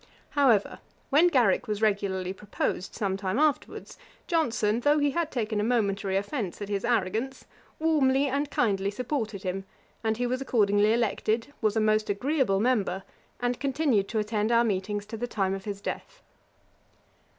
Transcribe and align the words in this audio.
However, 0.31 0.79
when 1.11 1.27
Garrick 1.27 1.67
was 1.67 1.79
regularly 1.83 2.33
proposed 2.33 2.95
some 2.95 3.17
time 3.17 3.37
afterwards, 3.37 3.99
Johnson, 4.25 4.79
though 4.79 4.97
he 4.97 5.11
had 5.11 5.29
taken 5.29 5.59
a 5.59 5.63
momentary 5.63 6.17
offence 6.17 6.59
at 6.59 6.69
his 6.69 6.83
arrogance, 6.83 7.45
warmly 7.77 8.25
and 8.25 8.49
kindly 8.49 8.89
supported 8.89 9.43
him, 9.43 9.63
and 10.03 10.17
he 10.17 10.25
was 10.25 10.41
accordingly 10.41 10.91
elected, 10.91 11.53
was 11.61 11.75
a 11.75 11.79
most 11.79 12.09
agreeable 12.09 12.59
member, 12.59 13.03
and 13.39 13.59
continued 13.59 14.07
to 14.07 14.17
attend 14.17 14.51
our 14.51 14.63
meetings 14.63 15.05
to 15.05 15.17
the 15.17 15.27
time 15.27 15.53
of 15.53 15.65
his 15.65 15.81
death. 15.81 16.23